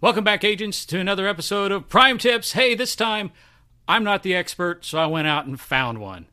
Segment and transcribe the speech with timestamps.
[0.00, 2.52] Welcome back, agents, to another episode of Prime Tips.
[2.52, 3.32] Hey, this time
[3.88, 6.26] I'm not the expert, so I went out and found one.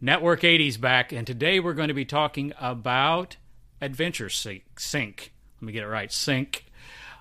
[0.00, 3.36] Network 80's back, and today we're going to be talking about
[3.80, 5.32] Adventure Sync.
[5.60, 6.12] Let me get it right.
[6.12, 6.64] Sync.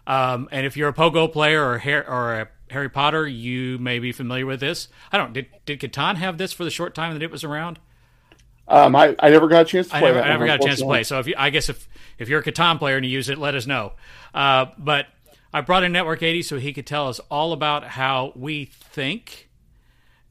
[0.07, 1.75] Um, and if you're a Pogo player or,
[2.07, 4.87] or a Harry Potter, you may be familiar with this.
[5.11, 5.33] I don't.
[5.33, 7.77] Did did Catan have this for the short time that it was around?
[8.71, 9.99] Um, I, I never got a chance to play.
[9.99, 11.03] I never, that I never got a chance to play.
[11.03, 13.37] So if you, I guess if if you're a Catan player and you use it,
[13.37, 13.93] let us know.
[14.33, 15.07] Uh, but
[15.53, 19.49] I brought in Network 80 so he could tell us all about how we think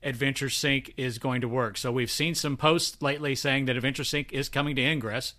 [0.03, 1.77] Adventure Sync is going to work.
[1.77, 5.35] So we've seen some posts lately saying that Adventure Sync is coming to Ingress,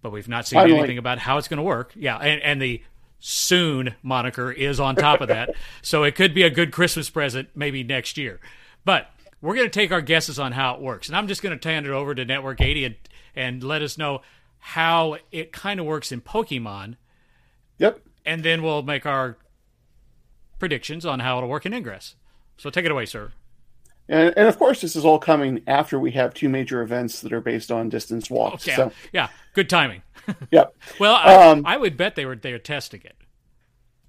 [0.00, 0.78] but we've not seen Finally.
[0.78, 1.92] anything about how it's going to work.
[1.94, 2.82] Yeah, and, and the
[3.20, 5.50] soon moniker is on top of that.
[5.82, 8.40] so it could be a good Christmas present maybe next year.
[8.84, 9.10] But
[9.40, 11.08] we're going to take our guesses on how it works.
[11.08, 12.94] And I'm just going to hand it over to Network 80 and,
[13.36, 14.22] and let us know
[14.58, 16.96] how it kind of works in Pokemon.
[17.78, 18.00] Yep.
[18.26, 19.38] And then we'll make our
[20.58, 22.16] predictions on how it'll work in Ingress.
[22.56, 23.32] So take it away, sir.
[24.08, 27.32] And, and of course, this is all coming after we have two major events that
[27.32, 28.66] are based on distance walks.
[28.66, 30.02] Yeah, So, yeah, good timing.
[30.50, 30.74] yep.
[30.98, 33.16] well, I, Um, I would bet they were they were testing it.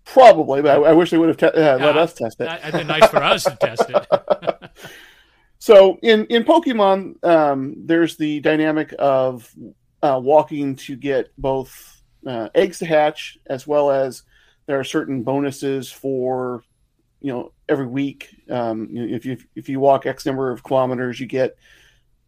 [0.06, 2.46] Probably, but I, I wish they would have te- uh, let Yeah, us test it.
[2.46, 4.08] That- It'd been nice for us to test it.
[5.60, 9.54] So in in Pokemon, um, there's the dynamic of
[10.02, 14.24] uh, walking to get both uh, eggs to hatch, as well as
[14.66, 16.64] there are certain bonuses for
[17.20, 18.30] you know every week.
[18.50, 21.58] Um, if you if you walk X number of kilometers, you get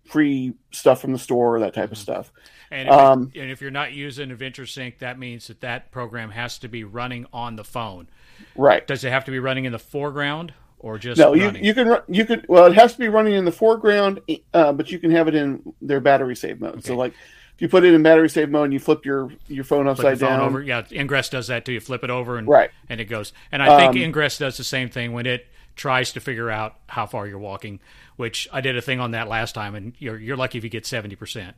[0.06, 2.34] free stuff from the store, that type of stuff.
[2.70, 6.32] And if, Um, and if you're not using Adventure Sync, that means that that program
[6.32, 8.09] has to be running on the phone.
[8.56, 8.86] Right.
[8.86, 11.64] Does it have to be running in the foreground or just No, you, running?
[11.64, 14.20] you can run- you could well it has to be running in the foreground,
[14.54, 16.84] uh, but you can have it in their battery save mode.
[16.84, 17.14] So like
[17.56, 20.19] if you put it in battery save mode and you flip your your phone upside
[20.19, 20.62] phone down, over.
[20.62, 21.74] Yeah, Ingress does that too.
[21.74, 22.72] You flip it over and Right.
[22.90, 23.31] and it goes.
[23.52, 26.75] And I think Um, Ingress does the same thing when it tries to figure out
[26.88, 27.80] how far you're walking.
[28.18, 30.69] Which I did a thing on that last time, and you're you're lucky if you
[30.69, 31.56] get seventy percent.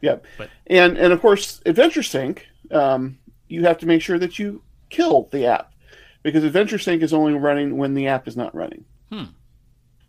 [0.00, 0.24] Yep.
[0.38, 3.18] But- and and of course, Adventure Sync, um,
[3.48, 5.72] you have to make sure that you kill the app
[6.24, 8.84] because Adventure Sync is only running when the app is not running.
[9.10, 9.24] Hmm.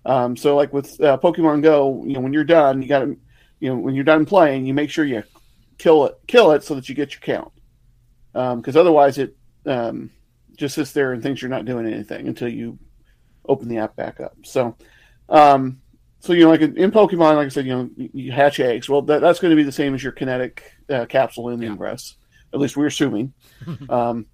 [0.06, 3.18] Um, so like with uh, Pokemon Go, you know, when you're done, you got to,
[3.60, 5.24] you know, when you're done playing, you make sure you
[5.78, 7.52] kill it, kill it, so that you get your count.
[8.34, 10.10] Because otherwise, it um,
[10.56, 12.80] just sits there and thinks you're not doing anything until you
[13.48, 14.38] open the app back up.
[14.44, 14.76] So,
[15.30, 15.82] um,
[16.20, 18.60] so you know, like in, in Pokemon, like I said, you know, you, you hatch
[18.60, 18.88] eggs.
[18.88, 21.70] Well, that, that's going to be the same as your kinetic uh, capsule in Yeah.
[21.70, 22.16] Ingress.
[22.54, 23.34] At least we're assuming.
[23.90, 24.28] um,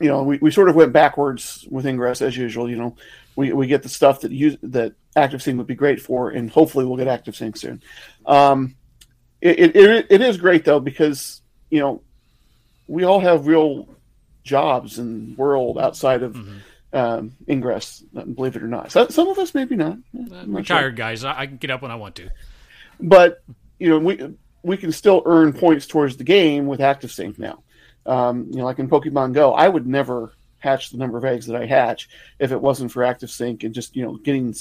[0.00, 2.70] you know, we, we sort of went backwards with Ingress as usual.
[2.70, 2.96] You know,
[3.36, 6.50] we, we get the stuff that use that Active Sync would be great for, and
[6.50, 7.82] hopefully we'll get Active Sync soon.
[8.26, 8.76] Um,
[9.40, 12.02] it, it, it, is great though because you know
[12.88, 13.88] we all have real
[14.42, 16.36] jobs and world outside of
[16.92, 18.00] um, Ingress.
[18.34, 19.98] Believe it or not, so, some of us maybe not.
[20.16, 22.30] Eh, I'm not sure Retired guys, I, I can get up when I want to.
[22.98, 23.42] but
[23.78, 27.62] you know we we can still earn points towards the game with active sync now
[28.08, 31.46] um, you know like in pokemon go i would never hatch the number of eggs
[31.46, 32.08] that i hatch
[32.38, 34.54] if it wasn't for active sync and just you know getting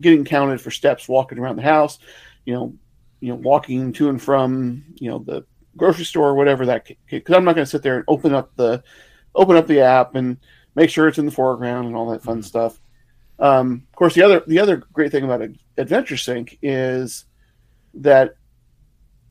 [0.00, 1.98] getting counted for steps walking around the house
[2.44, 2.74] you know
[3.20, 5.44] you know walking to and from you know the
[5.76, 8.54] grocery store or whatever that because i'm not going to sit there and open up
[8.56, 8.82] the
[9.34, 10.36] open up the app and
[10.74, 12.78] make sure it's in the foreground and all that fun stuff.
[13.40, 17.24] Um, of course the other the other great thing about adventure sync is
[17.94, 18.34] that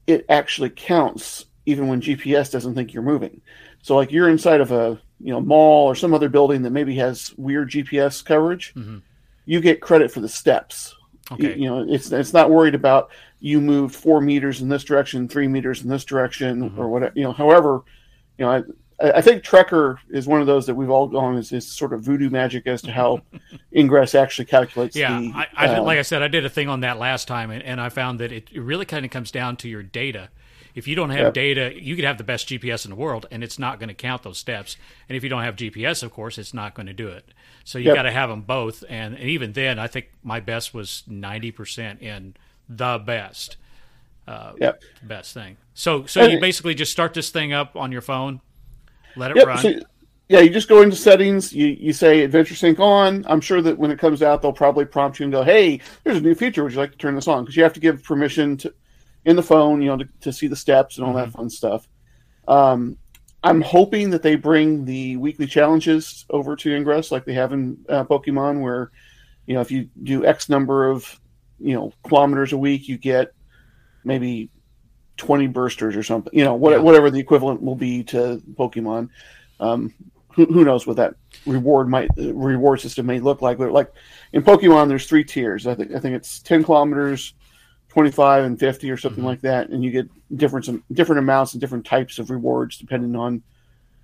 [0.08, 3.42] it actually counts even when GPS doesn't think you're moving.
[3.84, 6.96] So like you're inside of a you know mall or some other building that maybe
[6.96, 9.02] has weird GPS coverage, Mhm.
[9.46, 10.96] you get credit for the steps.
[11.38, 11.60] You, Okay.
[11.60, 15.48] you know, it's it's not worried about you moved four meters in this direction, three
[15.48, 16.78] meters in this direction, Mhm.
[16.78, 17.12] or whatever.
[17.16, 17.82] You know, however,
[18.38, 18.62] you know, I,
[19.18, 22.02] I think Trekker is one of those that we've all gone as is sort of
[22.02, 23.22] voodoo magic as to how
[23.76, 24.96] Ingress actually calculates.
[24.96, 27.28] Yeah, the, I, I uh, like I said, I did a thing on that last
[27.28, 29.84] time, and, and I found that it, it really kind of comes down to your
[29.84, 30.30] data.
[30.78, 31.34] If you don't have Yep.
[31.34, 33.96] data, you could have the best GPS in the world, and it's not going to
[33.96, 34.78] count those steps.
[35.10, 37.26] And if you don't have GPS, of course, it's not going to do it.
[37.64, 37.96] So you Yep.
[37.96, 38.84] got to have them both.
[38.88, 42.36] And, and even then, I think my best was ninety percent in
[42.70, 43.58] the best.
[44.28, 44.84] Uh, Yep.
[45.02, 45.58] Best thing.
[45.74, 48.42] So so you basically just start this thing up on your phone,
[49.16, 49.64] let it run.
[49.64, 49.80] So,
[50.30, 51.54] yeah, you just go into settings.
[51.54, 53.26] You you say Adventure Sync on.
[53.28, 56.18] I'm sure that when it comes out, they'll probably prompt you and go, "Hey, there's
[56.18, 56.64] a new feature.
[56.64, 58.74] Would you like to turn this on?" Because you have to give permission to
[59.28, 61.88] in the phone, you know, to, to see the steps and all that fun stuff.
[62.48, 62.98] Um,
[63.44, 67.78] I'm hoping that they bring the weekly challenges over to Ingress like they have in
[67.90, 68.90] uh, Pokemon, where
[69.46, 71.20] you know if you do X number of
[71.60, 73.34] you know kilometers a week, you get
[74.06, 74.50] maybe
[75.18, 76.32] 20 bursters or something.
[76.34, 76.78] You know, what, Yeah.
[76.78, 79.10] whatever the equivalent will be to Pokemon.
[79.60, 79.94] Um,
[80.30, 81.16] who, who knows what that
[81.46, 83.58] reward might reward system may look like?
[83.58, 83.92] But like
[84.32, 85.68] in Pokemon, there's three tiers.
[85.68, 87.34] I think I think it's 10 kilometers,
[87.98, 89.28] 25, and 50 or something Mhm.
[89.28, 90.08] like that, and you get
[90.38, 93.42] different different amounts and different types of rewards depending on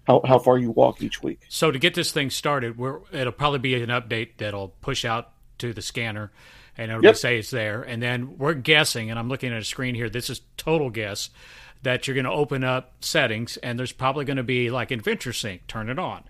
[0.07, 1.41] how, how far you walk each week.
[1.47, 5.29] So to get this thing started, we're, it'll probably be an update that'll push out
[5.59, 6.31] to the scanner,
[6.75, 7.17] and it'll Yep.
[7.17, 7.83] say it's there.
[7.83, 10.09] And then we're guessing, and I'm looking at a screen here.
[10.09, 11.29] This is total guess
[11.83, 15.33] that you're going to open up settings, and there's probably going to be like Adventure
[15.33, 15.67] Sync.
[15.67, 16.23] Turn it on.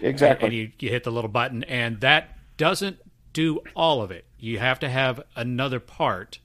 [0.00, 0.46] Exactly.
[0.46, 2.96] And you, you hit the little button, and that doesn't
[3.34, 4.24] do all of it.
[4.38, 6.38] You have to have another part,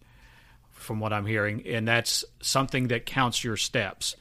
[0.86, 4.16] from what I'm hearing, and that's something that counts your steps.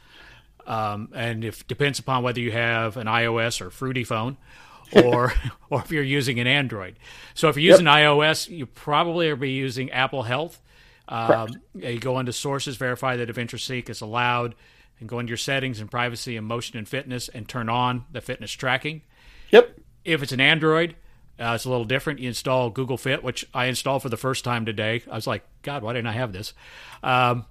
[0.66, 4.36] Um, and if depends upon whether you have an iOS or Fruity phone,
[5.04, 5.32] or
[5.70, 6.96] or if you're using an Android.
[7.34, 10.60] So if you're using iOS, you probably are be using Apple Health.
[11.08, 14.54] Um, you go into sources, verify that Adventure Sync is allowed,
[15.00, 18.20] and go into your settings and privacy and motion and fitness, and turn on the
[18.20, 19.02] fitness tracking.
[19.50, 19.78] Yep.
[20.04, 20.96] If it's an Android,
[21.38, 22.20] uh, it's a little different.
[22.20, 25.02] You install Google Fit, which I installed for the first time today.
[25.10, 26.54] I was like, God, why didn't I have this?
[27.02, 27.46] Um,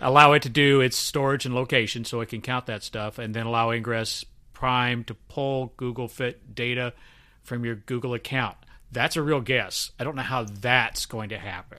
[0.00, 3.34] allow it to do its storage and location so it can count that stuff, and
[3.34, 6.92] then allow Ingress Prime to pull Google Fit data
[7.42, 8.56] from your Google account.
[8.90, 9.92] That's a real guess.
[10.00, 11.78] I don't know how that's going to happen.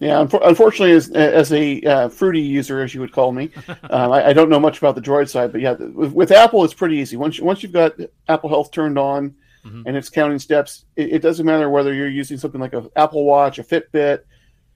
[0.00, 4.28] Yeah, unfortunately, as as a uh, fruity user, as you would call me, um, I,
[4.28, 6.96] I don't know much about the Droid side, but yeah, with, with Apple, it's pretty
[6.96, 7.18] easy.
[7.18, 7.92] Once you, once you've got
[8.26, 9.82] Apple Health turned on Mhm.
[9.86, 13.24] and it's counting steps, it, it doesn't matter whether you're using something like an Apple
[13.24, 14.20] Watch, a Fitbit,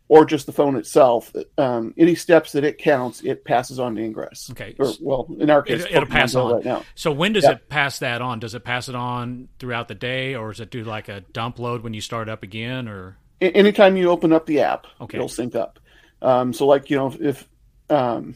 [0.08, 1.32] or just the phone itself.
[1.56, 4.50] Um, any steps that it counts, it passes on to Ingress.
[4.50, 4.74] Okay.
[4.78, 6.52] Or, well, in our case, It- it'll pass on.
[6.56, 6.82] right now.
[6.94, 7.52] So when does Yeah.
[7.52, 8.38] it pass that on?
[8.40, 11.58] Does it pass it on throughout the day, or does it do like a dump
[11.58, 12.86] load when you start up again?
[12.86, 15.16] Or anytime you open up the app, Okay.
[15.16, 15.78] it'll sync up.
[16.20, 17.48] Um, so, like you know, if, if
[17.88, 18.34] um,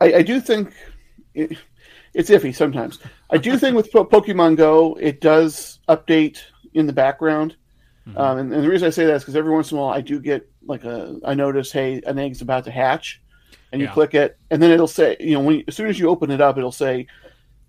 [0.00, 0.72] I, I do think
[1.34, 1.56] it,
[2.14, 2.98] it's iffy sometimes.
[3.30, 6.38] I do think with po- Pokemon Go, it does update
[6.74, 7.56] in the background.
[8.08, 8.16] Mhm.
[8.18, 9.90] Um, and, and the reason I say that is because every once in a while
[9.92, 13.20] I do get like a I notice hey an egg's about to hatch,
[13.72, 13.92] and you Yeah.
[13.94, 16.40] click it, and then it'll say you know when as soon as you open it
[16.40, 17.06] up, it'll say,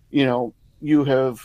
[0.09, 1.39] you know, you have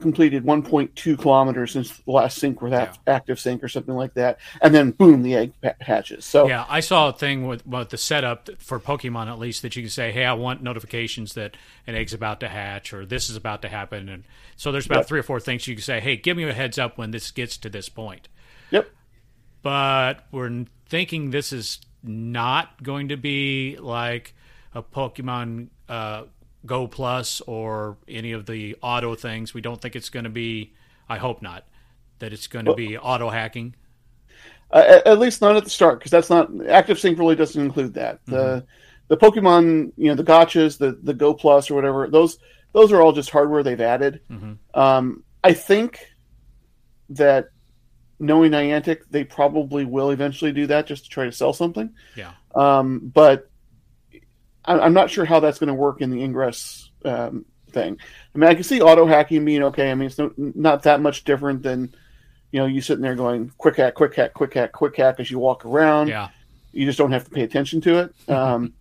[0.00, 4.38] completed 1.2 kilometers since the last sync with that active sync or something like that,
[4.62, 6.24] and then boom, the egg hatches.
[6.24, 9.76] So yeah, I saw a thing with, with the setup for Pokemon at least that
[9.76, 11.56] you can say, "Hey, I want notifications that
[11.86, 14.24] an egg's about to hatch or this is about to happen." And
[14.56, 15.06] so there's about Yep.
[15.08, 17.30] three or four things you can say, "Hey, give me a heads up when this
[17.30, 18.28] gets to this point."
[18.70, 18.88] yep,
[19.62, 24.34] but we're thinking this is not going to be like
[24.74, 26.22] a Pokemon uh,
[26.66, 29.54] Go Plus or any of the auto things.
[29.54, 30.74] We don't think it's going to be.
[31.08, 31.66] I hope not.
[32.18, 33.74] That it's going to Well- be auto hacking.
[34.72, 37.94] uh, at, least not at the start because that's not active sync really doesn't include
[37.94, 38.20] that.
[38.26, 38.64] The
[39.08, 42.38] the Pokemon, you know, the gotchas, the the Go Plus or whatever, those
[42.72, 44.20] those are all just hardware they've added.
[44.30, 44.58] Mhm.
[44.74, 46.06] Um, I think
[47.08, 47.48] that
[48.20, 51.90] knowing Niantic, they probably will eventually do that just to try to sell something.
[52.14, 52.32] Yeah.
[52.54, 53.49] Um, but
[54.64, 57.98] I, I'm not sure how that's going to work in the Ingress um, thing.
[58.34, 59.90] I mean, I can see auto hacking being okay.
[59.90, 61.94] I mean, it's no, not that much different than
[62.52, 65.30] you know you sitting there going quick hack, quick hack, quick hack, quick hack as
[65.30, 66.08] you walk around.
[66.08, 66.28] Yeah.
[66.72, 68.30] You just don't have to pay attention to it.
[68.30, 68.74] Um,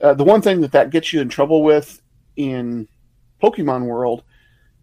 [0.00, 2.00] uh, the one thing that that gets you in trouble with
[2.36, 2.88] in
[3.42, 4.22] Pokemon World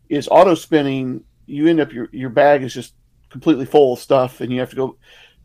[0.10, 1.24] is auto spinning.
[1.46, 2.94] You end up your your bag is just
[3.30, 4.98] completely full of stuff, and you have to go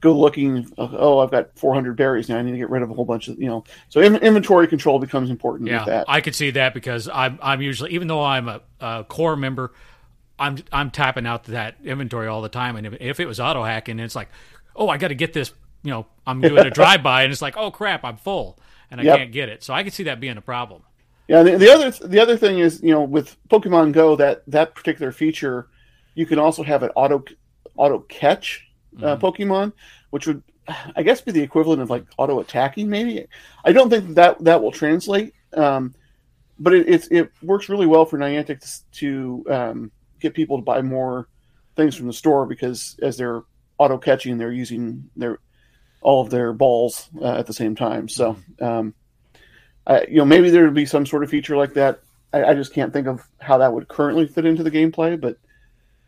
[0.03, 0.69] go looking.
[0.79, 2.39] Oh, I've got 400 berries now.
[2.39, 3.65] I need to get rid of a whole bunch of you know.
[3.91, 6.09] So in, inventory control becomes important with Yeah, that.
[6.09, 9.73] I could see that because I'm I'm usually even though I'm a, a core member,
[10.39, 13.63] I'm I'm tapping out that inventory all the time, and if, if it was auto
[13.63, 14.29] hacking, it's like,
[14.75, 15.53] oh, I got to get this.
[15.85, 18.59] You know, I'm doing a drive by, and it's like, oh crap, I'm full,
[18.91, 19.07] and I Yep.
[19.07, 19.63] can't get it.
[19.63, 20.83] So I could see that being a problem.
[21.29, 24.75] Yeah, the, the other the other thing is, you know, with Pokemon Go, that that
[24.75, 25.69] particular feature,
[26.15, 27.25] you can also have it auto
[27.77, 28.67] auto catch
[29.01, 29.73] uh, Pokemon,
[30.11, 30.43] which would,
[30.97, 32.89] I guess, be the equivalent of like auto attacking.
[32.89, 33.27] Maybe
[33.65, 35.95] I don't think that that will translate, um,
[36.59, 40.63] but it it's, it works really well for Niantic to, to um, get people to
[40.63, 41.29] buy more
[41.77, 43.43] things from the store because as they're
[43.79, 45.39] auto catching, they're using their
[46.01, 48.09] all of their balls uh, at the same time.
[48.09, 48.37] So.
[48.61, 48.95] Um,
[49.87, 52.01] I, you know, maybe there would be some sort of feature like that.
[52.33, 55.39] I, I just can't think of how that would currently fit into the gameplay, but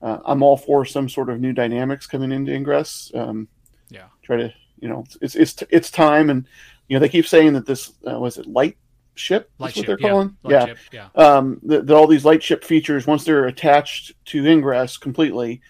[0.05, 3.11] uh, I'm all for some sort of new dynamics coming into Ingress.
[3.15, 3.49] Um,
[3.89, 4.07] Yeah.
[4.23, 6.47] try to, you know, it's it's it's time, and
[6.89, 8.77] you know they keep saying that this uh, was it light
[9.15, 9.51] ship.
[9.59, 10.13] Light That's ship, what they're yeah.
[10.13, 10.37] calling.
[10.43, 11.09] Light yeah, ship, yeah.
[11.15, 15.63] um, that, that all these Lightship features, once they're attached to Ingress completely,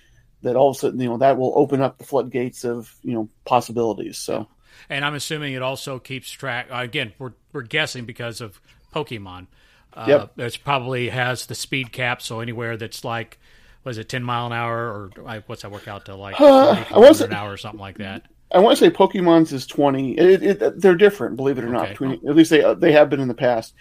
[0.42, 3.14] that all of a sudden, you know, that will open up the floodgates of you
[3.14, 4.18] know possibilities.
[4.18, 4.48] So
[4.88, 6.66] and I'm assuming it also keeps track.
[6.70, 8.60] Again, we're we're guessing because of
[8.92, 9.46] Pokemon.
[9.92, 10.38] Uh, Yep.
[10.38, 13.38] It probably has the speed cap, so anywhere that's like,
[13.84, 15.10] was it 10 mile an hour or
[15.46, 18.24] what's that work out to like Uh, I an hour or something like that?
[18.54, 20.16] I want to say Pokemon's is twenty.
[20.16, 21.88] It, it, they're different, believe it or not.
[21.88, 23.74] Between at least they they have been in the past.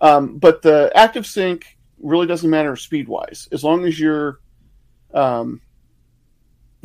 [0.00, 4.40] Um, but the active sync really doesn't matter speed wise, as long as your
[5.12, 5.60] um,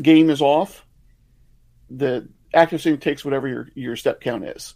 [0.02, 0.86] game is off.
[1.92, 4.74] The active sync takes whatever your your step count is.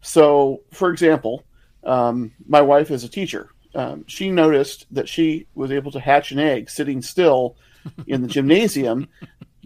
[0.00, 1.44] So, for example,
[1.84, 3.50] um, my wife is a teacher.
[3.74, 7.56] Um, she noticed that she was able to hatch an egg sitting still
[8.06, 9.08] in the gymnasium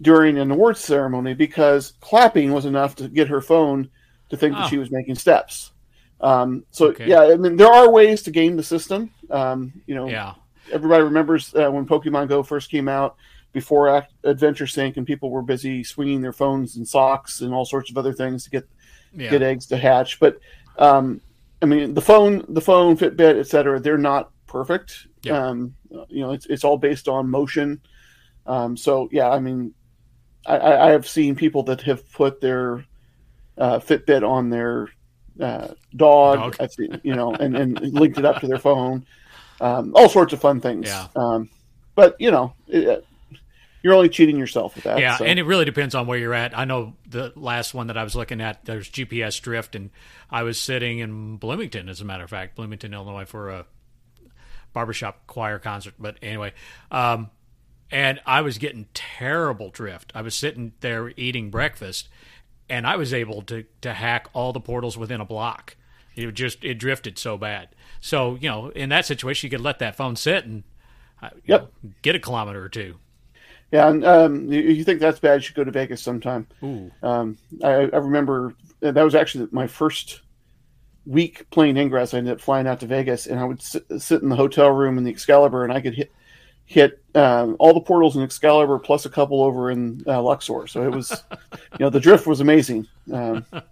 [0.01, 3.89] during an awards ceremony because clapping was enough to get her phone
[4.29, 4.59] to think Oh.
[4.59, 5.71] that she was making steps.
[6.21, 7.07] Um, so Okay.
[7.07, 9.09] yeah, I mean there are ways to game the system.
[9.29, 10.33] Um, you know, Yeah.
[10.71, 13.15] everybody remembers uh, when Pokemon Go first came out
[13.53, 17.65] before Act- Adventure Sync, and people were busy swinging their phones and socks and all
[17.65, 18.67] sorts of other things to get
[19.13, 19.29] Yeah.
[19.31, 20.19] get eggs to hatch.
[20.19, 20.39] But
[20.77, 21.21] um,
[21.65, 25.07] I mean, the phone, the phone, Fitbit, et cetera, they're not perfect.
[25.23, 25.47] Yeah.
[25.47, 25.75] Um,
[26.09, 27.81] you know, it's it's all based on motion.
[28.45, 29.73] Um, so yeah, I mean,
[30.45, 32.85] I- I, I have seen people that have put their
[33.57, 34.89] uh, Fitbit on their
[35.39, 36.37] uh, dog.
[36.37, 36.55] Dog.
[36.59, 39.03] I've seen, you know, and, and linked it up to their phone.
[39.59, 40.87] Um, all sorts of fun things.
[40.87, 41.07] Yeah.
[41.15, 41.49] Um,
[41.95, 43.03] but you know, it,
[43.85, 44.97] you're only cheating yourself with that.
[44.97, 45.25] Yeah, so.
[45.25, 46.57] and it really depends on where you're at.
[46.57, 49.91] I know the last one that I was looking at, there's GPS drift, and
[50.31, 53.67] I was sitting in Bloomington, as a matter of fact, Bloomington, Illinois, for a
[54.73, 55.93] barbershop choir concert.
[55.99, 56.53] But anyway,
[56.89, 57.29] um,
[57.91, 60.11] and I was getting terrible drift.
[60.15, 62.09] I was sitting there eating breakfast,
[62.67, 65.75] and I was able to to hack all the portals within a block.
[66.15, 67.69] It just it drifted so bad.
[68.01, 70.63] So you know, in that situation, you could let that phone sit and
[71.21, 71.61] uh, Yep.
[71.61, 72.95] know, get a kilometer or two.
[73.71, 75.35] Yeah, and um, you, you think that's bad?
[75.35, 76.47] You should go to Vegas sometime.
[77.03, 80.21] Um, I, I remember uh, that was actually my first
[81.05, 82.13] week playing Ingress.
[82.13, 84.69] I ended up flying out to Vegas, and I would sit, sit in the hotel
[84.69, 86.11] room in the Excalibur, and I could hit
[86.67, 90.65] hit um, all the portals in Excalibur plus a couple over in uh, Luxor.
[90.67, 92.87] So it was, you know, the drift was amazing.
[93.11, 93.45] Um,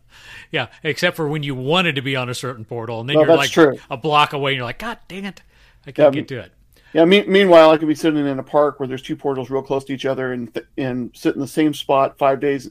[0.51, 3.25] Yeah, except for when you wanted to be on a certain portal, and then Well,
[3.25, 3.79] you're like true.
[3.89, 5.41] a block away, and you're like, God dang it,
[5.87, 6.51] I can't Yeah, get to it.
[6.93, 7.05] Yeah.
[7.05, 9.83] Me- meanwhile, I could be sitting in a park where there's two portals real close
[9.85, 12.69] to each other, and th- and sit in the same spot five days.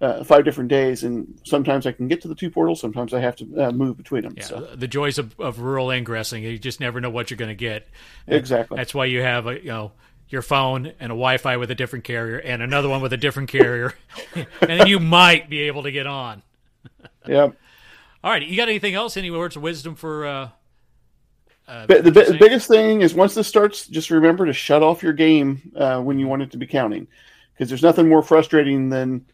[0.00, 2.80] Uh, five different days, and sometimes I can get to the two portals.
[2.80, 4.34] Sometimes I have to uh, move between them.
[4.36, 7.50] Yeah, So the joys of, of rural ingressing, you just never know what you're going
[7.50, 7.86] to get.
[8.26, 8.76] exactly.
[8.76, 9.92] That's why you have a you know
[10.28, 13.48] your phone and a Wi-Fi with a different carrier, and another one with a different
[13.48, 13.94] carrier,
[14.34, 16.42] and then you might be able to get on.
[17.28, 17.50] Yeah.
[18.24, 19.16] All right, you got anything else?
[19.16, 20.26] Any words of wisdom for?
[20.26, 20.48] Uh,
[21.72, 24.82] uh, But the, bi- the biggest thing is once this starts, just remember to shut
[24.82, 27.06] off your game uh, when you want it to be counting,
[27.54, 29.24] because there's nothing more frustrating than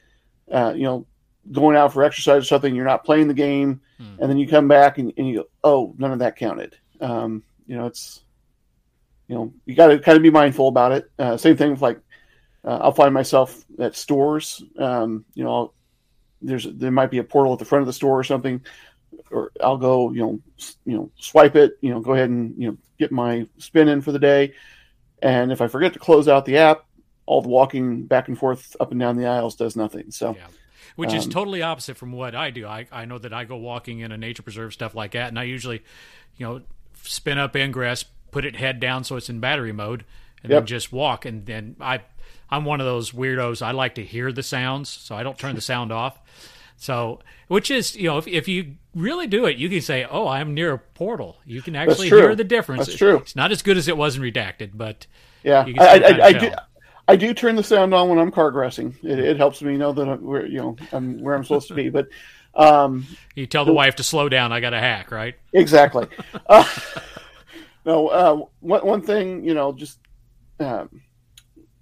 [0.50, 1.06] uh, you know
[1.50, 2.74] going out for exercise or something.
[2.74, 4.14] You're not playing the game, Hmm.
[4.20, 6.76] and then you come back and, and you go, oh, none of that counted.
[7.00, 8.20] Um, you know, it's
[9.26, 11.10] you know you got to kind of be mindful about it.
[11.18, 11.98] Uh, same thing with like
[12.64, 14.62] uh, I'll find myself at stores.
[14.78, 15.74] Um, you know, I'll,
[16.40, 18.60] there's there might be a portal at the front of the store or something
[19.30, 20.40] or I'll go, you know,
[20.84, 24.00] you know, swipe it, you know, go ahead and you know get my spin in
[24.00, 24.54] for the day.
[25.22, 26.84] And if I forget to close out the app,
[27.26, 30.10] all the walking back and forth up and down the aisles does nothing.
[30.10, 30.46] So Yeah.
[30.96, 32.66] Which is Um, totally opposite from what I do.
[32.66, 35.38] I, I know that I go walking in a nature preserve, stuff like that, and
[35.38, 35.84] I usually,
[36.36, 36.60] you know,
[37.02, 40.04] spin up ingress, put it head down so it's in battery mode,
[40.42, 41.24] and then just walk.
[41.24, 42.00] And then I,
[42.50, 43.62] I'm one of those weirdos.
[43.62, 46.18] I like to hear the sounds, so I don't turn the sound off.
[46.78, 47.18] So,
[47.48, 50.54] which is, you know, if, if you really do it, you can say, "Oh, I'm
[50.54, 52.86] near a portal." You can actually hear the difference.
[52.86, 53.16] That's true.
[53.16, 55.06] It's not as good as it was in redacted, but
[55.42, 56.50] yeah, You can I, I, I, do.
[57.08, 58.94] I do turn the sound on when I'm cargressing.
[59.02, 61.74] It, it helps me know that I'm where you know I'm where I'm supposed to
[61.74, 61.88] be.
[61.88, 62.08] But
[62.54, 64.52] um, you tell the wife to slow down.
[64.52, 65.34] I got a hack, right?
[65.52, 66.06] exactly.
[66.48, 66.64] uh,
[67.84, 69.98] no, uh, one one thing you know, just
[70.60, 71.02] um,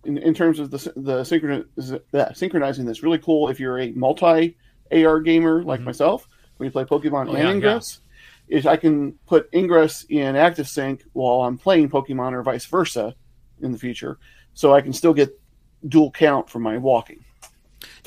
[0.05, 3.93] in, in terms of the the synchroniz- uh, synchronizing this, really cool if you're a
[3.93, 4.57] multi
[4.93, 7.31] AR gamer like myself, where you play Pokemon Mm-hmm.
[7.31, 8.01] Oh, and yeah, Ingress.
[8.49, 13.15] Is I can put Ingress in Active Sync while I'm playing Pokemon, or vice versa,
[13.61, 14.19] in the future,
[14.55, 15.39] so I can still get
[15.87, 17.25] dual count for my walking.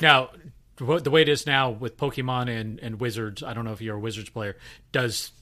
[0.00, 0.30] Now,
[0.76, 3.96] the way it is now with Pokemon and, and Wizards, I don't know if you're
[3.96, 4.56] a Wizards player,
[4.92, 5.32] does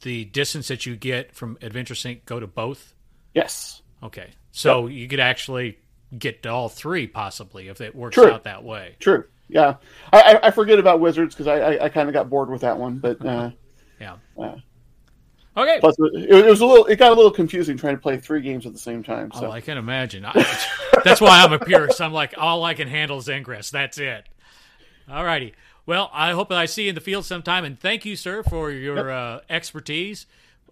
[0.00, 2.94] the distance that you get from Adventure Sync go to both?
[3.34, 4.30] Yes, Okay.
[4.50, 5.78] So you could actually
[6.18, 8.30] get to all three possibly if it works True.
[8.30, 8.96] out that way.
[8.98, 9.24] true.
[9.48, 9.76] Yeah,
[10.12, 12.78] I, I, forget about Wizards because I, I, I kind of got bored with that
[12.78, 13.24] one, but.
[13.24, 13.50] Uh,
[14.02, 14.16] Yeah.
[14.36, 14.56] Uh,
[15.56, 15.78] Okay.
[15.80, 16.86] Plus, it, it was a little.
[16.86, 19.30] It got a little confusing trying to play three games at the same time.
[19.32, 20.24] So Oh, I can imagine.
[20.24, 20.32] I,
[21.04, 22.00] that's why I'm a purist.
[22.00, 23.70] I'm like, all I can handle is Ingress.
[23.70, 24.26] That's it.
[25.10, 25.52] All righty.
[25.84, 28.42] Well, I hope that I see you in the field sometime, and thank you, sir,
[28.42, 29.14] for your yep.
[29.14, 30.24] uh, expertise.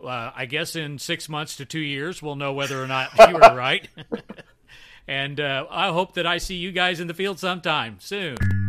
[0.02, 3.34] Uh, I guess in six months to two years, we'll know whether or not you
[3.34, 3.86] were right.
[5.06, 8.60] and uh, I hope that I see you guys in the field sometime soon.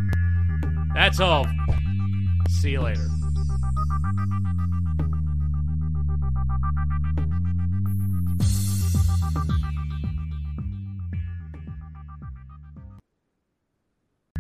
[0.94, 1.46] That's all.
[2.50, 3.08] See you later.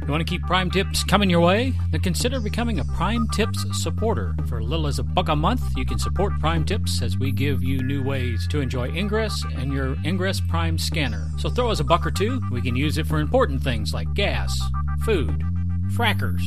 [0.01, 1.73] You want to keep Prime Tips coming your way?
[1.91, 4.35] Then consider becoming a Prime Tips supporter.
[4.49, 7.63] For little as a buck a month, you can support Prime Tips as we give
[7.63, 11.29] you new ways to enjoy Ingress and your Ingress Prime scanner.
[11.37, 12.41] So throw us a buck or two.
[12.51, 14.59] We can use it for important things like gas,
[15.05, 15.45] food,
[15.91, 16.41] frackers,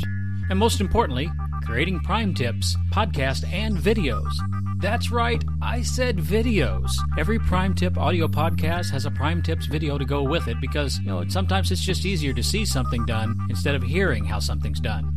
[0.51, 1.31] and most importantly,
[1.65, 4.31] creating Prime Tips, podcast, and videos.
[4.81, 6.91] That's right, I said videos.
[7.19, 10.99] Every Prime Tip audio podcast has a Prime Tips video to go with it because,
[10.99, 14.81] you know, sometimes it's just easier to see something done instead of hearing how something's
[14.81, 15.11] done.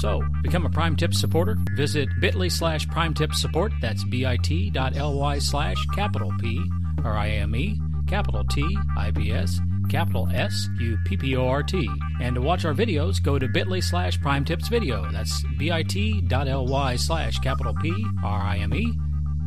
[0.00, 1.56] So, become a Prime Tips supporter.
[1.76, 3.72] Visit bit.ly slash Prime Tips support.
[3.80, 6.62] That's bit.ly slash capital P
[7.04, 11.46] R I M E, capital T I B S capital S U P P O
[11.46, 11.88] R T.
[12.20, 15.10] And to watch our videos, go to bit.ly slash prime tips video.
[15.12, 18.92] That's bit.ly slash capital P R I M E,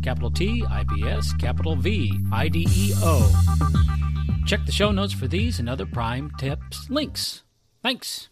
[0.02, 3.32] capital T I P S, capital V I D E O.
[4.46, 7.44] Check the show notes for these and other prime tips links.
[7.84, 8.30] Thanks.